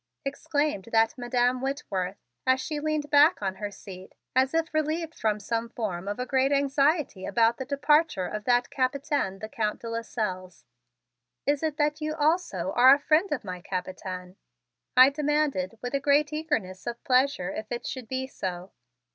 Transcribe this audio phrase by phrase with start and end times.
[0.25, 2.17] exclaimed that Madam Whitworth
[2.47, 6.25] as she leaned back on her seat as if relieved from some form of a
[6.25, 10.65] great anxiety about the departure of that Capitaine, the Count de Lasselles.
[11.45, 14.37] "Is it that you are also a friend of my Capitaine?"
[14.97, 18.71] I demanded with a great eagerness of pleasure if it should be so.